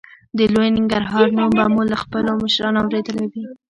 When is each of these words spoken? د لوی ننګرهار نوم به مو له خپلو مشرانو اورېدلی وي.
د 0.37 0.39
لوی 0.53 0.69
ننګرهار 0.77 1.27
نوم 1.37 1.51
به 1.57 1.65
مو 1.73 1.81
له 1.91 1.97
خپلو 2.03 2.29
مشرانو 2.43 2.79
اورېدلی 2.81 3.25
وي. 3.31 3.43